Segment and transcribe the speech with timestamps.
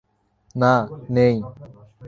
[0.55, 0.73] না,
[1.09, 1.35] নেই।